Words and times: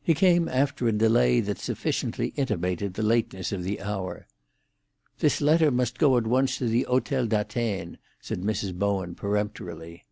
He 0.00 0.14
came 0.14 0.48
after 0.48 0.86
a 0.86 0.92
delay 0.92 1.40
that 1.40 1.58
sufficiently 1.58 2.28
intimated 2.36 2.94
the 2.94 3.02
lateness 3.02 3.50
of 3.50 3.64
the 3.64 3.80
hour. 3.80 4.28
"This 5.18 5.40
letter 5.40 5.72
must 5.72 5.98
go 5.98 6.16
at 6.16 6.28
once 6.28 6.58
to 6.58 6.68
the 6.68 6.84
Hotel 6.84 7.26
d'Atene," 7.26 7.98
said 8.20 8.42
Mrs. 8.42 8.72
Bowen 8.72 9.16
peremptorily. 9.16 10.04